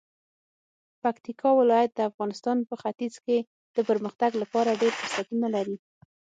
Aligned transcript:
پکتیکا 1.01 1.49
ولایت 1.59 1.91
د 1.95 1.99
افغانستان 2.09 2.57
په 2.69 2.73
ختیځ 2.81 3.13
کې 3.25 3.37
د 3.75 3.77
پرمختګ 3.89 4.31
لپاره 4.41 4.79
ډیر 4.81 4.93
فرصتونه 4.99 5.47
لري. 5.55 5.75